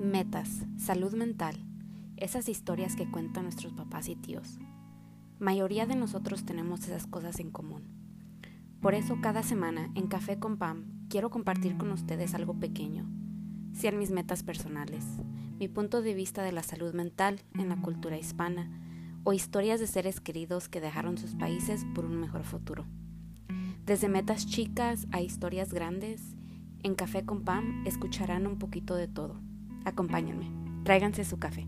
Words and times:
Metas, 0.00 0.64
salud 0.78 1.12
mental, 1.12 1.62
esas 2.16 2.48
historias 2.48 2.96
que 2.96 3.10
cuentan 3.10 3.42
nuestros 3.42 3.74
papás 3.74 4.08
y 4.08 4.16
tíos. 4.16 4.58
Mayoría 5.38 5.84
de 5.84 5.94
nosotros 5.94 6.46
tenemos 6.46 6.84
esas 6.84 7.06
cosas 7.06 7.38
en 7.38 7.50
común. 7.50 7.82
Por 8.80 8.94
eso 8.94 9.18
cada 9.20 9.42
semana 9.42 9.90
en 9.94 10.06
Café 10.06 10.38
con 10.38 10.56
Pam 10.56 10.86
quiero 11.10 11.28
compartir 11.28 11.76
con 11.76 11.92
ustedes 11.92 12.32
algo 12.32 12.54
pequeño. 12.54 13.04
Sean 13.74 13.98
mis 13.98 14.10
metas 14.10 14.42
personales, 14.42 15.04
mi 15.58 15.68
punto 15.68 16.00
de 16.00 16.14
vista 16.14 16.42
de 16.42 16.52
la 16.52 16.62
salud 16.62 16.94
mental 16.94 17.42
en 17.58 17.68
la 17.68 17.76
cultura 17.76 18.16
hispana 18.16 18.70
o 19.24 19.34
historias 19.34 19.80
de 19.80 19.86
seres 19.86 20.18
queridos 20.18 20.70
que 20.70 20.80
dejaron 20.80 21.18
sus 21.18 21.34
países 21.34 21.84
por 21.94 22.06
un 22.06 22.18
mejor 22.18 22.44
futuro. 22.44 22.86
Desde 23.84 24.08
metas 24.08 24.46
chicas 24.46 25.06
a 25.12 25.20
historias 25.20 25.74
grandes, 25.74 26.22
en 26.82 26.94
Café 26.94 27.26
con 27.26 27.44
Pam 27.44 27.86
escucharán 27.86 28.46
un 28.46 28.58
poquito 28.58 28.94
de 28.94 29.06
todo. 29.06 29.49
Acompáñenme, 29.84 30.50
tráiganse 30.84 31.24
su 31.24 31.38
café. 31.38 31.66